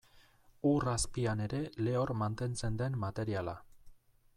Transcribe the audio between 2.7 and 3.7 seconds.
den materiala.